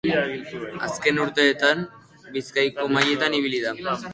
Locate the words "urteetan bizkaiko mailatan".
1.25-3.41